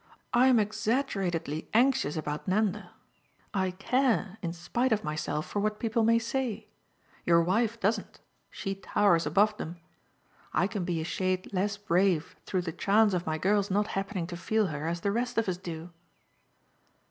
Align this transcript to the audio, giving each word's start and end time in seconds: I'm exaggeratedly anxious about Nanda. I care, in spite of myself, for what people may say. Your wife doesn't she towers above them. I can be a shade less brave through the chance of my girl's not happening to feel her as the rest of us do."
I'm 0.33 0.57
exaggeratedly 0.57 1.69
anxious 1.75 2.17
about 2.17 2.47
Nanda. 2.47 2.89
I 3.53 3.69
care, 3.69 4.39
in 4.41 4.51
spite 4.51 4.91
of 4.91 5.03
myself, 5.03 5.45
for 5.45 5.59
what 5.59 5.79
people 5.79 6.03
may 6.03 6.17
say. 6.17 6.69
Your 7.23 7.43
wife 7.43 7.79
doesn't 7.79 8.19
she 8.49 8.73
towers 8.73 9.27
above 9.27 9.55
them. 9.57 9.77
I 10.53 10.65
can 10.65 10.85
be 10.85 11.01
a 11.01 11.03
shade 11.03 11.53
less 11.53 11.77
brave 11.77 12.35
through 12.47 12.63
the 12.63 12.71
chance 12.71 13.13
of 13.13 13.27
my 13.27 13.37
girl's 13.37 13.69
not 13.69 13.89
happening 13.89 14.25
to 14.25 14.37
feel 14.37 14.65
her 14.73 14.87
as 14.87 15.01
the 15.01 15.11
rest 15.11 15.37
of 15.37 15.47
us 15.47 15.57
do." 15.57 15.91